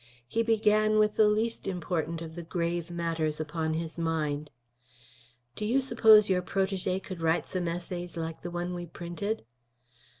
He 0.27 0.41
began 0.41 0.97
with 0.97 1.15
the 1.15 1.27
least 1.27 1.67
important 1.67 2.23
of 2.23 2.33
the 2.33 2.41
grave 2.41 2.89
matters 2.89 3.39
upon 3.39 3.75
his 3.75 3.99
mind. 3.99 4.49
"Do 5.55 5.63
you 5.63 5.79
suppose 5.79 6.27
your 6.27 6.41
protégé 6.41 7.03
could 7.03 7.21
write 7.21 7.45
some 7.45 7.67
essays 7.67 8.17
like 8.17 8.41
the 8.41 8.49
one 8.49 8.73
we 8.73 8.87
printed?" 8.87 9.43